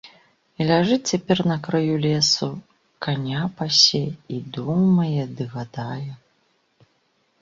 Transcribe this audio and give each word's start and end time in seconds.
І 0.63 0.65
ляжыць 0.69 1.03
цяпер 1.09 1.37
на 1.51 1.57
краю 1.67 1.95
лесу, 2.05 2.49
каня 3.07 3.41
пасе, 3.61 4.03
і 4.37 4.41
думае 4.57 5.23
ды 5.35 5.43
гадае. 5.57 6.11